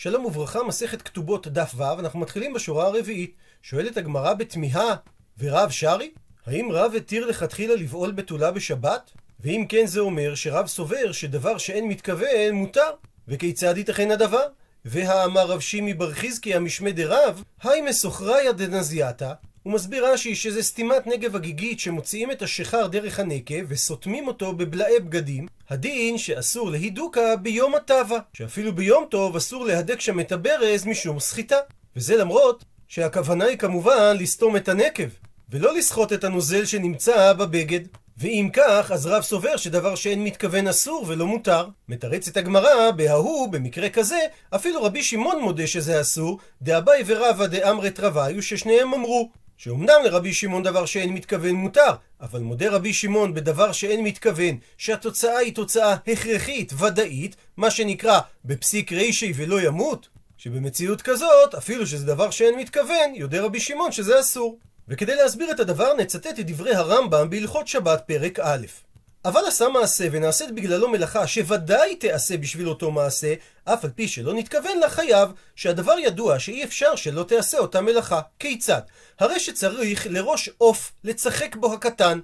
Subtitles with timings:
[0.00, 3.34] שלום וברכה, מסכת כתובות דף ו', אנחנו מתחילים בשורה הרביעית.
[3.62, 4.96] שואלת הגמרא בתמיהה,
[5.38, 6.10] ורב שרי?
[6.46, 9.10] האם רב התיר לכתחילה לבעול בתולה בשבת?
[9.40, 12.90] ואם כן זה אומר שרב סובר שדבר שאין מתכוון מותר.
[13.28, 14.46] וכיצד ייתכן הדבר?
[14.84, 19.32] והאמר רב שימי בר חזקי המשמי דרב, היי מסוחריה דנזיאתא,
[19.68, 25.00] הוא מסביר רש"י שזה סתימת נגב הגיגית שמוציאים את השיכר דרך הנקב וסותמים אותו בבלעי
[25.00, 31.20] בגדים, הדין שאסור להידוקה ביום הטבע, שאפילו ביום טוב אסור להדק שם את הברז משום
[31.20, 31.56] סחיטה.
[31.96, 35.08] וזה למרות שהכוונה היא כמובן לסתום את הנקב,
[35.50, 37.80] ולא לסחוט את הנוזל שנמצא בבגד.
[38.18, 41.68] ואם כך, אז רב סובר שדבר שאין מתכוון אסור ולא מותר.
[41.88, 44.18] מתרצת הגמרא, בההוא, במקרה כזה,
[44.54, 49.30] אפילו רבי שמעון מודה שזה אסור, דאביי ורבא דאמרת רביו, ששניהם אמרו.
[49.58, 55.38] שאומנם לרבי שמעון דבר שאין מתכוון מותר, אבל מודה רבי שמעון בדבר שאין מתכוון, שהתוצאה
[55.38, 62.30] היא תוצאה הכרחית, ודאית, מה שנקרא בפסיק רישי ולא ימות, שבמציאות כזאת, אפילו שזה דבר
[62.30, 64.58] שאין מתכוון, יודע רבי שמעון שזה אסור.
[64.88, 68.66] וכדי להסביר את הדבר נצטט את דברי הרמב"ם בהלכות שבת פרק א'.
[69.24, 74.34] אבל עשה מעשה ונעשית בגללו מלאכה שוודאי תיעשה בשביל אותו מעשה, אף על פי שלא
[74.34, 74.88] נתכוון לה
[75.56, 78.20] שהדבר ידוע שאי אפשר שלא תיעשה אותה מלאכה.
[78.38, 78.80] כיצד?
[79.20, 82.20] הרי שצריך לראש עוף לצחק בו הקטן.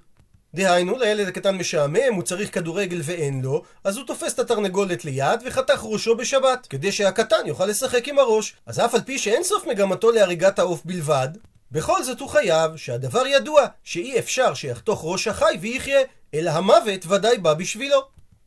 [0.55, 5.41] דהיינו, לילד הקטן משעמם, הוא צריך כדורגל ואין לו, אז הוא תופס את התרנגולת ליד
[5.45, 8.55] וחתך ראשו בשבת, כדי שהקטן יוכל לשחק עם הראש.
[8.67, 11.29] אז אף על פי שאין סוף מגמתו להריגת העוף בלבד,
[11.75, 16.01] בכל זאת הוא חייב שהדבר ידוע, שאי אפשר שיחתוך ראש החי ויחיה,
[16.35, 18.01] אלא המוות ודאי בא בשבילו.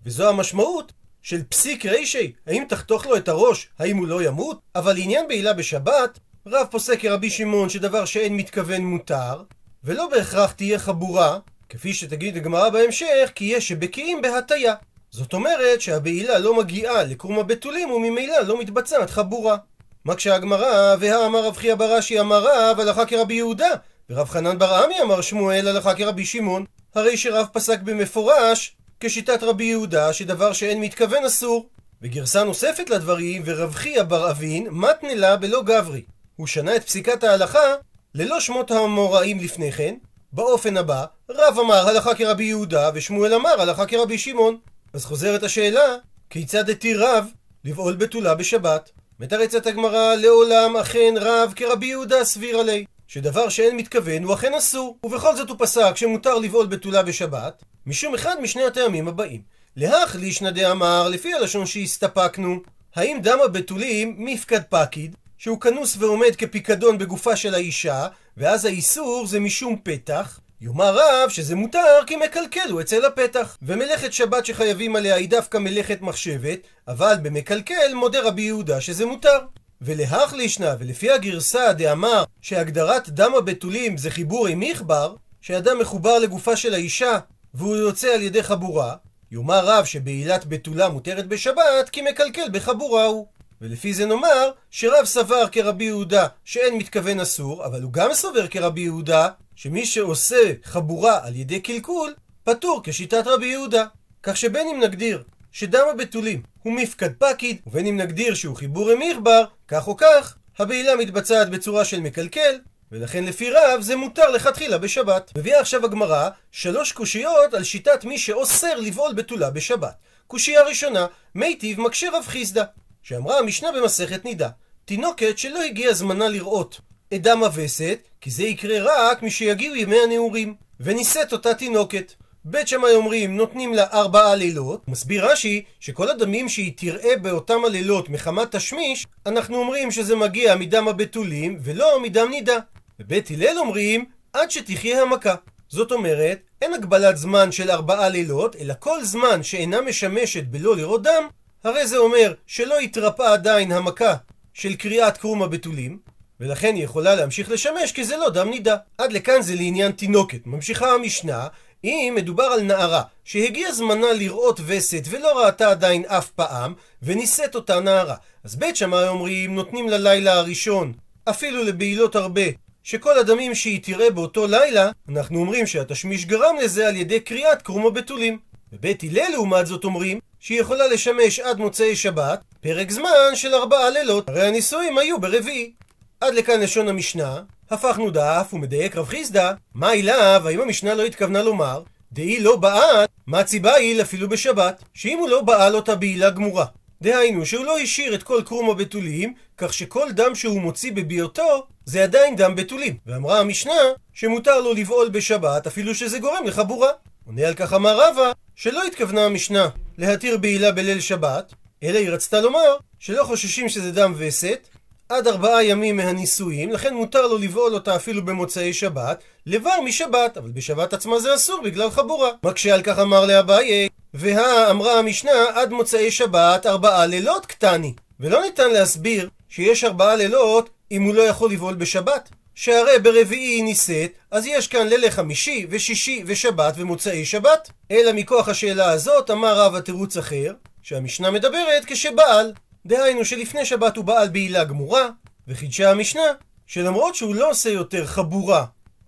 [0.06, 4.60] וזו המשמעות של פסיק רישי, האם תחתוך לו את הראש, האם הוא לא ימות?
[4.76, 9.44] אבל לעניין בעילה בשבת, רב פוסק כרבי שמעון שדבר שאין מתכוון מותר,
[9.84, 11.40] ולא בהכרח תהיה חבורה,
[11.70, 14.74] כפי שתגיד הגמרא בהמשך, כי יש שבקיאים בהטייה.
[15.12, 19.58] זאת אומרת שהבעילה לא מגיעה לקרום הבתולים וממילא לא מתבצעת חבורה.
[20.06, 23.70] מקשה הגמרא, והאמר רב חייא ברש"י אמר רב הלכה כרבי יהודה,
[24.10, 26.66] ורב חנן בר עמי אמר שמואל הלכה כרבי שמעון.
[26.96, 31.70] הרי שרב פסק במפורש, כשיטת רבי יהודה, שדבר שאין מתכוון אסור.
[32.02, 36.02] וגרסה נוספת לדברים, ורב חייא בר אבין, מתנה לה בלא גברי.
[36.36, 37.76] הוא שנה את פסיקת ההלכה
[38.16, 39.96] ללא שמות האמוראים לפני כן,
[40.34, 44.58] באופן הבא, רב אמר הלכה כרבי יהודה, ושמואל אמר הלכה כרבי שמעון.
[44.94, 45.96] אז חוזרת השאלה,
[46.30, 47.28] כיצד התיר רב
[47.66, 48.92] לבעול בתולה בשבת?
[49.20, 52.86] מתרצת הגמרא, לעולם אכן רב כרבי יהודה סביר עלי.
[53.08, 54.98] שדבר שאין מתכוון הוא אכן אסור.
[55.04, 59.42] ובכל זאת הוא פסק שמותר לבעול בתולה בשבת, משום אחד משני הטעמים הבאים.
[59.76, 62.60] להך לישנא דאמר, לפי הלשון שהסתפקנו,
[62.96, 68.08] האם דם הבתולים מפקד פקיד, שהוא כנוס ועומד כפיקדון בגופה של האישה,
[68.38, 73.58] ואז האיסור זה משום פתח, יאמר רב שזה מותר כי מקלקל הוא אצל הפתח.
[73.62, 79.40] ומלאכת שבת שחייבים עליה היא דווקא מלאכת מחשבת, אבל במקלקל מודה רבי יהודה שזה מותר.
[79.82, 86.56] ולהך לישנא, ולפי הגרסה דאמר שהגדרת דם הבתולים זה חיבור עם מכבר, שאדם מחובר לגופה
[86.56, 87.20] של האישה
[87.54, 88.96] והוא יוצא על ידי חבורה,
[89.32, 93.28] יאמר רב שבעילת בתולה מותרת בשבת כי מקלקל בחבורה הוא.
[93.62, 98.82] ולפי זה נאמר שרב סבר כרבי יהודה שאין מתכוון אסור, אבל הוא גם סובר כרבי
[98.82, 102.14] יהודה שמי שעושה חבורה על ידי קלקול,
[102.44, 103.86] פטור כשיטת רבי יהודה.
[104.24, 109.00] כך שבין אם נגדיר שדם הבתולים הוא מפקד פקיד, ובין אם נגדיר שהוא חיבור עם
[109.00, 112.60] מכבר, כך או כך, הבעילה מתבצעת בצורה של מקלקל,
[112.92, 115.32] ולכן לפי רב זה מותר לכתחילה בשבת.
[115.38, 119.96] מביאה עכשיו הגמרא שלוש קושיות על שיטת מי שאוסר לבעול בתולה בשבת.
[120.28, 122.64] קושייה ראשונה, מיטיב מקשה רב חיסדא,
[123.04, 124.50] שאמרה המשנה במסכת נידה,
[124.86, 126.80] תינוקת שלא הגיע זמנה לראות
[127.14, 132.14] עדה מווסת, כי זה יקרה רק משיגיעו ימי הנעורים, ונישאת אותה תינוקת.
[132.46, 138.10] בית שמאי אומרים נותנים לה ארבעה לילות, מסביר רש"י שכל הדמים שהיא תראה באותם הלילות
[138.10, 142.58] מחמת תשמיש, אנחנו אומרים שזה מגיע מדם הבתולים ולא מדם נידה.
[143.00, 145.36] ובית הלל אומרים עד שתחיה המכה.
[145.70, 151.04] זאת אומרת, אין הגבלת זמן של ארבעה לילות, אלא כל זמן שאינה משמשת בלא לראות
[151.04, 151.28] דם,
[151.64, 154.16] הרי זה אומר שלא התרפאה עדיין המכה
[154.54, 156.00] של קריאת קרום הבתולים,
[156.40, 158.76] ולכן היא יכולה להמשיך לשמש כי זה לא דם נידה.
[158.98, 160.40] עד לכאן זה לעניין תינוקת.
[160.46, 161.48] ממשיכה המשנה,
[161.84, 166.74] אם מדובר על נערה שהגיע זמנה לראות וסת ולא ראתה עדיין אף פעם,
[167.04, 168.16] ונישאת אותה נערה.
[168.44, 170.94] אז בית שמאי אומרים נותנים ללילה הראשון,
[171.30, 172.42] אפילו לבעילות הרבה,
[172.84, 177.88] שכל הדמים שהיא תראה באותו לילה, אנחנו אומרים שהתשמיש גרם לזה על ידי קריאת קרום
[177.88, 178.40] הבתולים.
[178.74, 183.90] בבית הלל לעומת זאת אומרים שהיא יכולה לשמש עד מוצאי שבת, פרק זמן של ארבעה
[183.90, 185.72] לילות, הרי הנישואים היו ברביעי.
[186.22, 188.96] עד לכאן לשון המשנה, הפכנו דף ומדייק.
[188.96, 194.02] רב חיסדא, מה אליו, האם המשנה לא התכוונה לומר, דאי לא בעל, מה ציבה היא
[194.02, 196.66] אפילו בשבת, שאם הוא לא בעל אותה בעילה גמורה,
[197.02, 202.04] דהיינו שהוא לא השאיר את כל קרום הבתולים, כך שכל דם שהוא מוציא בביותו זה
[202.04, 202.98] עדיין דם בתולים.
[203.06, 203.74] ואמרה המשנה
[204.14, 206.90] שמותר לו לבעול בשבת אפילו שזה גורם לחבורה.
[207.26, 211.54] עונה על כך אמר רבא שלא התכוונה המשנה להתיר בעילה בליל שבת,
[211.84, 214.68] אלא היא רצתה לומר שלא חוששים שזה דם וסת,
[215.10, 220.52] עד ארבעה ימים מהנישואים, לכן מותר לו לבעול אותה אפילו במוצאי שבת, לבר משבת, אבל
[220.52, 222.30] בשבת עצמה זה אסור בגלל חבורה.
[222.44, 227.94] מקשה על כך אמר לאביי, והא אמרה המשנה עד מוצאי שבת ארבעה לילות קטני.
[228.20, 232.30] ולא ניתן להסביר שיש ארבעה לילות אם הוא לא יכול לבעול בשבת.
[232.56, 237.70] שהרי ברביעי נישאת, אז יש כאן לילה חמישי ושישי ושבת ומוצאי שבת.
[237.92, 242.54] אלא מכוח השאלה הזאת אמר רב התירוץ אחר, שהמשנה מדברת כשבעל.
[242.88, 245.10] דהיינו שלפני שבת הוא בעל בעילה גמורה,
[245.48, 246.22] וחידשה המשנה
[246.68, 248.66] שלמרות שהוא לא עושה יותר חבורה,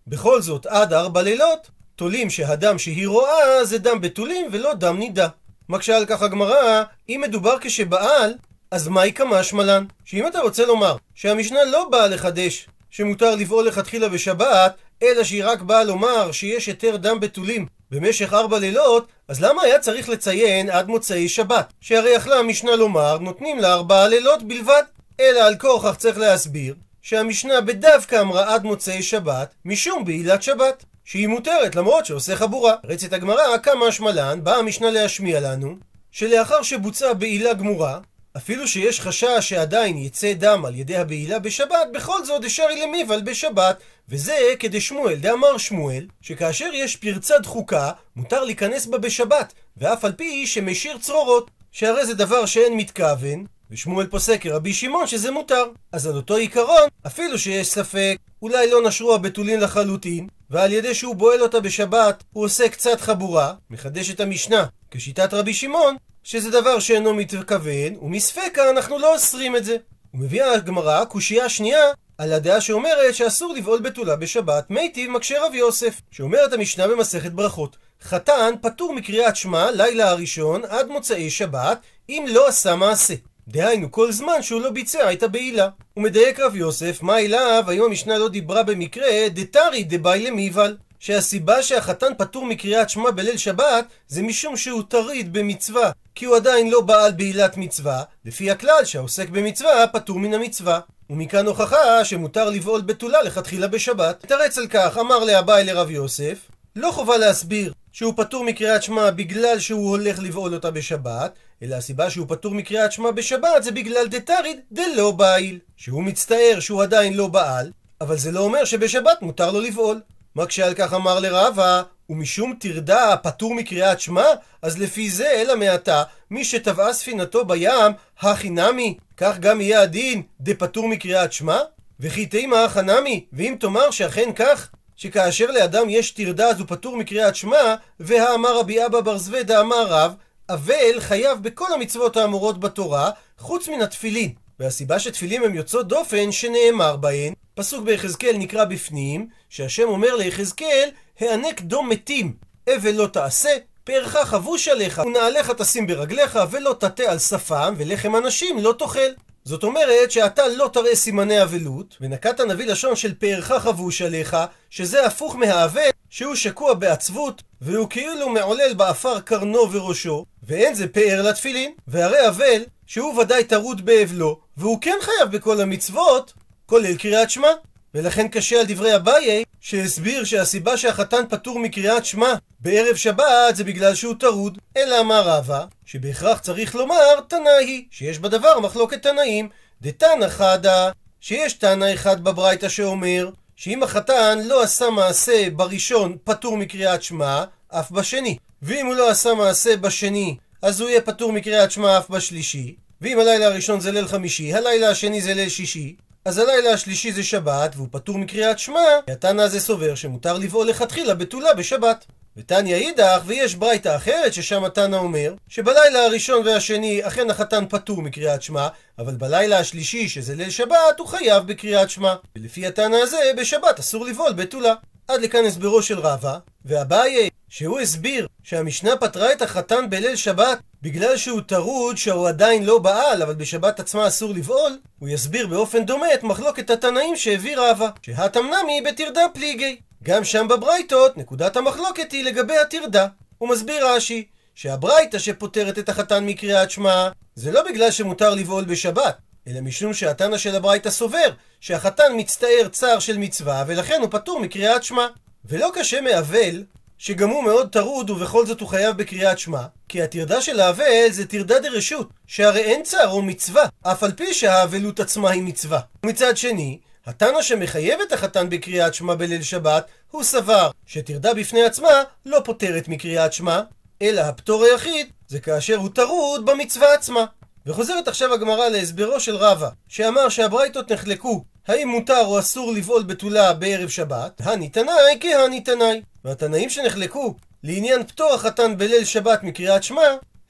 [0.07, 5.27] בכל זאת עד ארבע לילות, תולים שהדם שהיא רואה זה דם בתולים ולא דם נידה.
[5.69, 8.33] מקשה על כך הגמרא, אם מדובר כשבעל,
[8.71, 9.79] אז מהי כמשמע?
[10.05, 15.61] שאם אתה רוצה לומר שהמשנה לא באה לחדש שמותר לבעול לכתחילה בשבת, אלא שהיא רק
[15.61, 20.87] באה לומר שיש היתר דם בתולים במשך ארבע לילות, אז למה היה צריך לציין עד
[20.87, 21.73] מוצאי שבת?
[21.81, 24.83] שהרי יכלה המשנה לומר, נותנים לה ארבעה לילות בלבד.
[25.19, 30.83] אלא על כורכך צריך להסביר, שהמשנה בדווקא אמרה עד מוצאי שבת, משום בעילת שבת.
[31.09, 32.73] שהיא מותרת למרות שעושה חבורה.
[32.83, 35.75] רצת הגמרא, כמה השמלן, באה המשנה להשמיע לנו,
[36.11, 37.99] שלאחר שבוצעה בעילה גמורה,
[38.37, 43.77] אפילו שיש חשש שעדיין יצא דם על ידי הבעילה בשבת, בכל זאת אפשרי למיבל בשבת.
[44.09, 50.47] וזה כדשמואל, דאמר שמואל, שכאשר יש פרצה דחוקה, מותר להיכנס בה בשבת, ואף על פי
[50.47, 51.51] שמשיר צרורות.
[51.71, 55.63] שהרי זה דבר שאין מתכוון, ושמואל פוסק כרבי שמעון שזה מותר.
[55.91, 61.15] אז על אותו עיקרון, אפילו שיש ספק, אולי לא נשרו הבתולין לחלוטין, ועל ידי שהוא
[61.15, 66.79] בועל אותה בשבת, הוא עושה קצת חבורה, מחדש את המשנה, כשיטת רבי שמעון, שזה דבר
[66.79, 69.77] שאינו מתכוון, ומספקה אנחנו לא אוסרים את זה.
[70.13, 71.85] ומביאה הגמרא קושייה שנייה
[72.17, 77.77] על הדעה שאומרת שאסור לבעול בתולה בשבת, מיטיב מקשה רב יוסף, שאומרת המשנה במסכת ברכות.
[78.03, 81.79] חתן פטור מקריאת שמע לילה הראשון עד מוצאי שבת,
[82.09, 83.13] אם לא עשה מעשה.
[83.47, 85.69] דהיינו כל זמן שהוא לא ביצע את הבעילה.
[85.93, 90.77] הוא מדייק רב יוסף, מה אליו, האם המשנה לא דיברה במקרה דתרי דבאי למיבל.
[90.99, 96.69] שהסיבה שהחתן פטור מקריאת שמע בליל שבת זה משום שהוא טריד במצווה כי הוא עדיין
[96.69, 100.79] לא בעל בעילת מצווה לפי הכלל שהעוסק במצווה פטור מן המצווה
[101.09, 104.25] ומכאן הוכחה שמותר לבעול בתולה לכתחילה בשבת.
[104.25, 106.37] תרץ על כך אמר לאביי לרב יוסף
[106.75, 111.33] לא חובה להסביר שהוא פטור מקריאת שמע בגלל שהוא הולך לבעול אותה בשבת,
[111.63, 115.59] אלא הסיבה שהוא פטור מקריאת שמע בשבת זה בגלל דתריד דלא בעיל.
[115.77, 117.71] שהוא מצטער שהוא עדיין לא בעל,
[118.01, 120.01] אבל זה לא אומר שבשבת מותר לו לבעול.
[120.37, 124.25] רק שעל כך אמר לרבה, ומשום טרדה פטור מקריאת שמע,
[124.61, 130.21] אז לפי זה אלא מעתה, מי שטבעה ספינתו בים, הכי נמי, כך גם יהיה הדין
[130.41, 131.59] דפטור מקריאת שמע?
[131.99, 137.35] וכי תימא חנמי, ואם תאמר שאכן כך, שכאשר לאדם יש טרדה אז הוא פטור מקריאת
[137.35, 140.13] שמע, והאמר רבי אבא בר זוודה אמר רב,
[140.49, 144.33] אבל חייב בכל המצוות האמורות בתורה, חוץ מן התפילין.
[144.59, 150.89] והסיבה שתפילים הם יוצאות דופן, שנאמר בהן, פסוק ביחזקאל נקרא בפנים, שהשם אומר ליחזקאל,
[151.19, 152.33] האנק דום מתים,
[152.75, 153.49] אבל לא תעשה,
[153.83, 159.09] פארך חבוש עליך, ונעליך תשים ברגליך, ולא תעטה על שפם, ולחם אנשים לא תאכל.
[159.43, 164.37] זאת אומרת שאתה לא תראה סימני אבלות, ונקט הנביא לשון של פארך חבוש עליך,
[164.69, 171.21] שזה הפוך מהאבל, שהוא שקוע בעצבות, והוא כאילו מעולל בעפר קרנו וראשו, ואין זה פאר
[171.21, 176.33] לתפילין, והרי אבל, שהוא ודאי טרוד באבלו, והוא כן חייב בכל המצוות,
[176.65, 177.49] כולל קריאת שמע.
[177.93, 183.95] ולכן קשה על דברי אביי, שהסביר שהסיבה שהחתן פטור מקריאת שמע בערב שבת זה בגלל
[183.95, 184.57] שהוא טרוד.
[184.77, 189.49] אלא אמר רבא, שבהכרח צריך לומר תנא היא, שיש בדבר מחלוקת תנאים.
[189.81, 190.89] דתנא חדא,
[191.21, 197.91] שיש תנא אחד בברייתא שאומר, שאם החתן לא עשה מעשה בראשון פטור מקריאת שמע, אף
[197.91, 198.37] בשני.
[198.61, 202.75] ואם הוא לא עשה מעשה בשני, אז הוא יהיה פטור מקריאת שמע אף בשלישי.
[203.01, 207.23] ואם הלילה הראשון זה ליל חמישי, הלילה השני זה ליל שישי, אז הלילה השלישי זה
[207.23, 212.05] שבת, והוא פטור מקריאת שמע, התנא הזה סובר שמותר לבעול לכתחילה בתולה בשבת.
[212.37, 218.41] ותניא אידך, ויש ברייתא אחרת ששם התנא אומר, שבלילה הראשון והשני אכן החתן פטור מקריאת
[218.41, 218.67] שמע,
[218.99, 222.15] אבל בלילה השלישי, שזה ליל שבת, הוא חייב בקריאת שמע.
[222.35, 224.73] ולפי התנא הזה, בשבת אסור לבעול בתולה.
[225.09, 231.17] עד לכאן הסברו של רבא, ואביי, שהוא הסביר שהמשנה פטרה את החתן בליל שבת בגלל
[231.17, 236.13] שהוא טרוד שהוא עדיין לא בעל, אבל בשבת עצמה אסור לבעול, הוא יסביר באופן דומה
[236.13, 239.79] את מחלוקת התנאים שהביא רבא, שהתמנמי בטרדה פליגי.
[240.03, 243.07] גם שם בברייתות, נקודת המחלוקת היא לגבי הטרדה.
[243.37, 249.17] הוא מסביר רש"י, שהברייתא שפוטרת את החתן מקריאת שמע, זה לא בגלל שמותר לבעול בשבת,
[249.47, 251.29] אלא משום שהתנא של הברייתא סובר
[251.61, 255.07] שהחתן מצטער צער של מצווה, ולכן הוא פטור מקריאת שמע.
[255.45, 256.63] ולא קשה מאבל,
[256.97, 261.27] שגם הוא מאוד טרוד ובכל זאת הוא חייב בקריאת שמע, כי הטרדה של האבל זה
[261.27, 265.79] טרדה דרשות, שהרי אין צערו מצווה, אף על פי שהאבלות עצמה היא מצווה.
[266.03, 272.03] ומצד שני, התנא שמחייב את החתן בקריאת שמע בליל שבת, הוא סבר שטרדה בפני עצמה
[272.25, 273.61] לא פותרת מקריאת שמע,
[274.01, 277.25] אלא הפטור היחיד זה כאשר הוא טרוד במצווה עצמה.
[277.65, 283.53] וחוזרת עכשיו הגמרא להסברו של רבא, שאמר שהברייתות נחלקו האם מותר או אסור לבעול בתולה
[283.53, 286.01] בערב שבת, הני תנאי כהני תנאי.
[286.25, 290.01] והתנאים שנחלקו לעניין פטור החתן בליל שבת מקריאת שמע,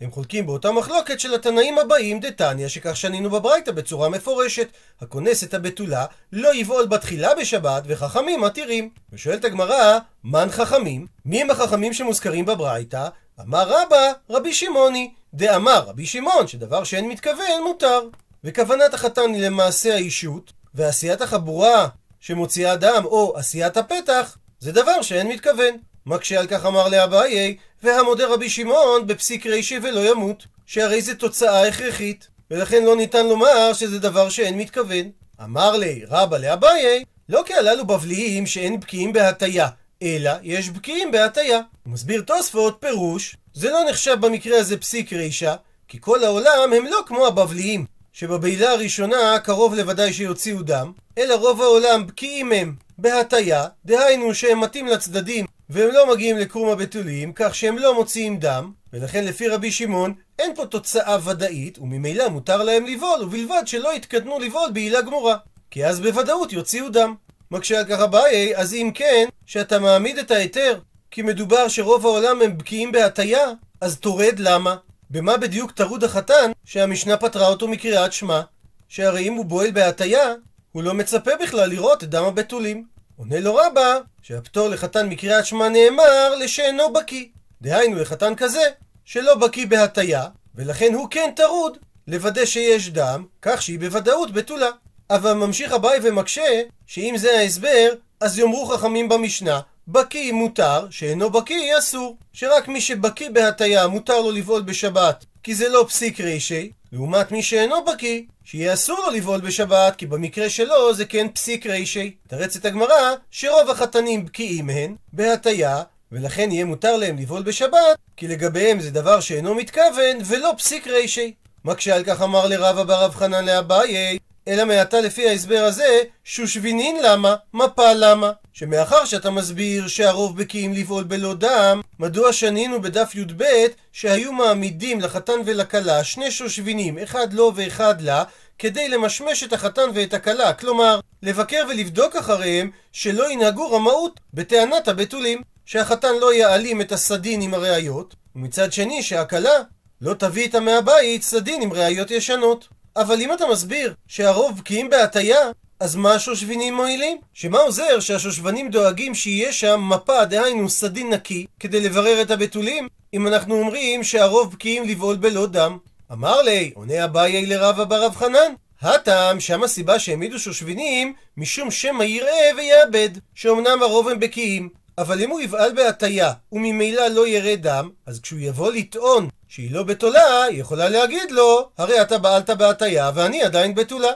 [0.02, 4.68] הם חולקים באותה מחלוקת של התנאים הבאים דתניא, שכך שנינו בברייתא בצורה מפורשת.
[5.02, 8.90] הכונס את הבתולה לא יבעול בתחילה בשבת, וחכמים מתירים.
[9.14, 11.08] ושואלת הגמרא, מן חכמים?
[11.26, 13.08] מי הם החכמים שמוזכרים בברייתא?
[13.40, 15.12] אמר רבא, רבי שמעוני.
[15.34, 18.02] דאמר רבי שמעון, שדבר שאין מתכוון מותר.
[18.44, 21.88] וכוונת החתן היא למעשה האישות, ועשיית החבורה
[22.20, 25.78] שמוציאה דם, או עשיית הפתח, זה דבר שאין מתכוון.
[26.06, 31.68] מקשה על כך אמר לאביי, והמודה רבי שמעון בפסיק רישי ולא ימות, שהרי זה תוצאה
[31.68, 35.10] הכרחית, ולכן לא ניתן לומר שזה דבר שאין מתכוון.
[35.44, 39.68] אמר לי רבא לאביי, לא כי הללו בבליים שאין בקיאים בהטייה,
[40.04, 41.60] אלא יש בקיאים בהטייה.
[41.84, 45.56] הוא מסביר תוספות פירוש, זה לא נחשב במקרה הזה פסיק רישא,
[45.88, 51.62] כי כל העולם הם לא כמו הבבליים, שבבעילה הראשונה קרוב לוודאי שיוציאו דם, אלא רוב
[51.62, 57.78] העולם בקיאים הם בהטייה, דהיינו שהם מתאים לצדדים והם לא מגיעים לקרום הבתולים, כך שהם
[57.78, 63.24] לא מוציאים דם, ולכן לפי רבי שמעון אין פה תוצאה ודאית, וממילא מותר להם לבעול,
[63.24, 65.38] ובלבד שלא יתקדמו לבעול בעילה גמורה,
[65.72, 67.16] כי אז בוודאות יוציאו דם.
[67.52, 70.80] מקשה על כך אביי, אז אם כן, שאתה מעמיד את ההיתר,
[71.12, 73.46] כי מדובר שרוב העולם הם בקיאים בהטייה,
[73.82, 74.76] אז תורד למה?
[75.10, 78.42] במה בדיוק טרוד החתן שהמשנה פטרה אותו מקריאת שמע?
[78.88, 80.34] שהרי אם הוא בועל בהטייה,
[80.72, 82.86] הוא לא מצפה בכלל לראות את דם הבתולים.
[83.18, 87.26] עונה לו רבא, שהפטור לחתן מקריאת שמע נאמר לשאינו בקיא.
[87.62, 88.64] דהיינו לחתן כזה,
[89.06, 94.70] שלא בקיא בהטייה, ולכן הוא כן טרוד לוודא שיש דם, כך שהיא בוודאות בתולה.
[95.10, 97.90] אבל ממשיך אביי ומקשה, שאם זה ההסבר,
[98.20, 99.60] אז יאמרו חכמים במשנה,
[99.92, 102.18] בקיא מותר, שאינו בקיא אסור.
[102.34, 107.44] שרק מי שבקיא בהטייה מותר לו לבעול בשבת, כי זה לא פסיק רישי, לעומת מי
[107.44, 112.16] שאינו בקיא, שיהיה אסור לו לבעול בשבת, כי במקרה שלו זה כן פסיק רישי.
[112.28, 115.82] תרצת הגמרא, שרוב החתנים בקיאים הן, בהטייה,
[116.12, 121.34] ולכן יהיה מותר להם לבעול בשבת, כי לגביהם זה דבר שאינו מתכוון, ולא פסיק רישי.
[121.66, 124.18] מקשה על כך אמר לרבא ברב חנן לאביי,
[124.48, 128.32] אלא מעתה לפי ההסבר הזה, שושבינין למה, מפה למה.
[128.54, 133.44] שמאחר שאתה מסביר שהרוב בקיאים לבעול בלא דם, מדוע שנינו בדף י"ב
[133.92, 138.24] שהיו מעמידים לחתן ולכלה שני שושבינים, אחד לו ואחד לה,
[138.60, 145.42] כדי למשמש את החתן ואת הכלה, כלומר, לבקר ולבדוק אחריהם שלא ינהגו רמאות בטענת הבתולים,
[145.66, 149.60] שהחתן לא יעלים את הסדין עם הראיות, ומצד שני שהכלה
[150.02, 152.68] לא תביא איתה מהבית סדין עם ראיות ישנות.
[153.00, 155.40] אבל אם אתה מסביר שהרוב בקיאים בהטייה,
[155.80, 157.18] אז מה השושבינים מועילים?
[157.34, 163.28] שמה עוזר שהשושבנים דואגים שיהיה שם מפה, דהיינו סדין נקי, כדי לברר את הבתולים, אם
[163.28, 165.78] אנחנו אומרים שהרוב בקיאים לבעול בלא דם?
[166.12, 172.50] אמר לי, עונה אביי לרבא ברב חנן, הטעם שם הסיבה שהעמידו שושבינים משום שמא יראה
[172.58, 174.70] ויאבד, שאומנם הרוב הם בקיאים.
[175.00, 179.84] אבל אם הוא יבעל בהטייה, וממילא לא ירא דם, אז כשהוא יבוא לטעון שהיא לא
[179.84, 184.12] בתולה, היא יכולה להגיד לו, הרי אתה בעלת בהטייה ואני עדיין בתולה.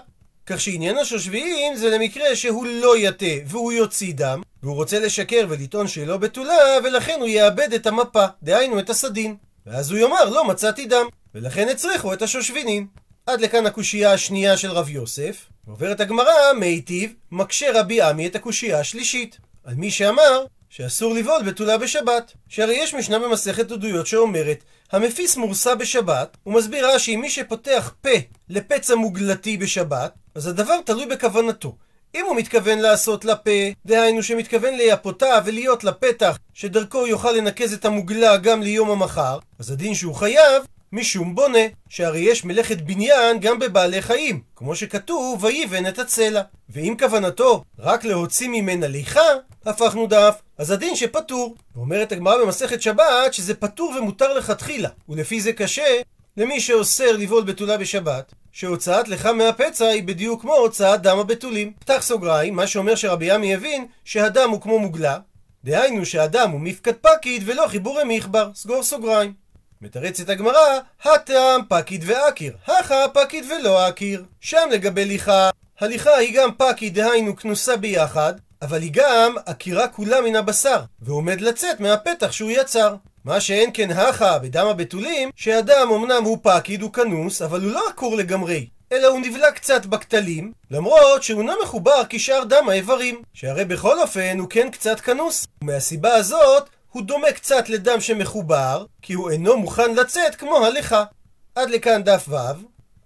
[0.45, 5.87] כך שעניין השושבים זה למקרה שהוא לא יטה והוא יוציא דם, והוא רוצה לשקר ולטעון
[5.87, 9.35] שהיא לא בתולה, ולכן הוא יאבד את המפה, דהיינו את הסדין.
[9.65, 12.87] ואז הוא יאמר, לא מצאתי דם, ולכן הצריכו את השושבינים.
[13.25, 15.45] עד לכאן הקושייה השנייה של רב יוסף.
[15.67, 19.37] עוברת הגמרא, מיטיב, מקשה רבי עמי את הקושייה השלישית.
[19.63, 20.45] על מי שאמר
[20.75, 22.33] שאסור לבעול בתולה בשבת.
[22.47, 28.09] שהרי יש משנה במסכת עדויות שאומרת, המפיס מורסה בשבת, ומסביר רש"י, מי שפותח פה
[28.49, 31.75] לפצע מוגלתי בשבת, אז הדבר תלוי בכוונתו.
[32.15, 33.51] אם הוא מתכוון לעשות לפה,
[33.85, 39.95] דהיינו שמתכוון לייפותה ולהיות לפתח שדרכו יוכל לנקז את המוגלה גם ליום המחר, אז הדין
[39.95, 45.99] שהוא חייב משום בונה, שהרי יש מלאכת בניין גם בבעלי חיים, כמו שכתוב, ויבן את
[45.99, 46.41] הצלע.
[46.69, 49.21] ואם כוונתו רק להוציא ממנה ליכה,
[49.65, 51.55] הפכנו דף, אז הדין שפטור.
[51.75, 56.01] ואומרת הגמרא במסכת שבת שזה פטור ומותר לכתחילה, ולפי זה קשה
[56.37, 61.73] למי שאוסר לבעול בתולה בשבת, שהוצאת לך מהפצע היא בדיוק כמו הוצאת דם הבתולים.
[61.79, 65.17] פתח סוגריים, מה שאומר שרבי ימי הבין שהדם הוא כמו מוגלה,
[65.63, 69.33] דהיינו שהדם הוא מפקד פקיד ולא חיבורי מיכבר, סגור סוגריים.
[69.81, 74.23] מתרצת הגמרא, הטעם פקיד ואקיר, הכה פקיד ולא אקיר.
[74.41, 80.21] שם לגבי ליכה, הליכה היא גם פקיד, דהיינו כנוסה ביחד, אבל היא גם עקירה כולה
[80.21, 82.95] מן הבשר, ועומד לצאת מהפתח שהוא יצר.
[83.25, 87.89] מה שאין כן הכה בדם הבתולים, שאדם אמנם הוא פקיד, הוא כנוס, אבל הוא לא
[87.89, 93.65] עקור לגמרי, אלא הוא נבלע קצת בכתלים, למרות שהוא לא מחובר כשאר דם האיברים, שהרי
[93.65, 95.47] בכל אופן הוא כן קצת כנוס.
[95.61, 101.03] ומהסיבה הזאת, הוא דומה קצת לדם שמחובר, כי הוא אינו מוכן לצאת כמו הליכה.
[101.55, 102.35] עד לכאן דף ו'.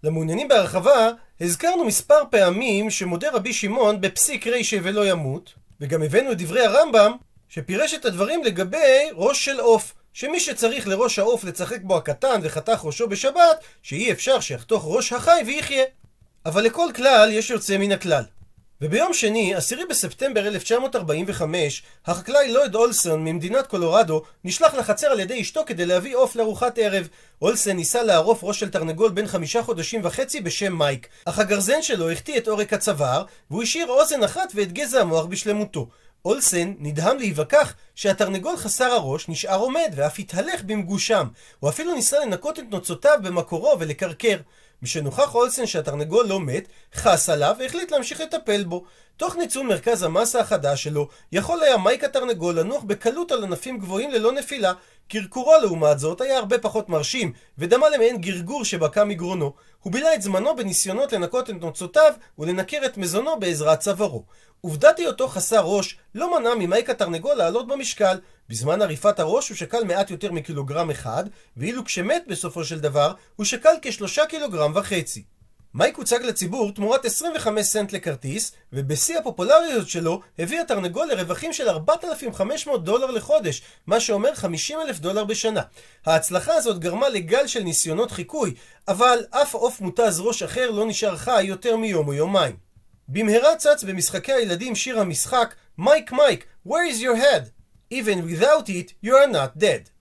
[0.04, 1.10] למעוניינים בהרחבה,
[1.41, 7.12] הזכרנו מספר פעמים שמודה רבי שמעון בפסיק רישא ולא ימות, וגם הבאנו את דברי הרמב"ם,
[7.50, 12.82] שפירש את הדברים לגבי ראש של עוף, שמי שצריך לראש העוף לצחק בו הקטן וחתך
[12.84, 15.84] ראשו בשבת, שאי אפשר שיחתוך ראש החי ויחיה.
[16.46, 18.24] אבל לכל כלל יש יוצא מן הכלל.
[18.81, 25.62] וביום שני, 10 בספטמבר 1945, החקלאי לויד אולסון ממדינת קולורדו נשלח לחצר על ידי אשתו
[25.65, 27.07] כדי להביא עוף לארוחת ערב.
[27.41, 32.12] אולסון ניסה לערוף ראש של תרנגול בן חמישה חודשים וחצי בשם מייק, אך הגרזן שלו
[32.12, 35.88] החטיא את עורק הצוואר, והוא השאיר אוזן אחת ואת גזע המוח בשלמותו.
[36.27, 41.27] אולסן נדהם להיווכח שהתרנגול חסר הראש נשאר עומד ואף התהלך במגושם.
[41.60, 44.38] הוא אפילו ניסה לנקות את נוצותיו במקורו ולקרקר.
[44.81, 48.84] משנוכח אולסן שהתרנגול לא מת, חס עליו והחליט להמשיך לטפל בו.
[49.17, 54.12] תוך ניצול מרכז המסה החדש שלו, יכול היה מייק התרנגול לנוח בקלות על ענפים גבוהים
[54.12, 54.74] ללא נפילה.
[55.08, 59.54] קרקורו לעומת זאת היה הרבה פחות מרשים, ודמה למעין גרגור שבקע מגרונו.
[59.80, 64.24] הוא בילה את זמנו בניסיונות לנקות את נוצותיו ולנקר את מזונו בעזרת צווארו.
[64.62, 68.20] עובדת היותו חסר ראש לא מנע ממייק התרנגול לעלות במשקל.
[68.50, 71.24] בזמן עריפת הראש הוא שקל מעט יותר מקילוגרם אחד,
[71.58, 75.37] ואילו כשמת בסופו של דבר, הוא שקל כשלושה קילוגרם וחצי.
[75.74, 82.84] מייק הוצג לציבור תמורת 25 סנט לכרטיס, ובשיא הפופולריות שלו הביא התרנגול לרווחים של 4,500
[82.84, 85.62] דולר לחודש, מה שאומר 50 אלף דולר בשנה.
[86.06, 88.54] ההצלחה הזאת גרמה לגל של ניסיונות חיקוי,
[88.88, 92.56] אבל אף עוף מותז ראש אחר לא נשאר חי יותר מיום או יומיים.
[93.08, 97.44] במהרה צץ במשחקי הילדים שיר המשחק "מייק מייק, where is your head?"
[97.94, 99.97] Even without it, you are not dead.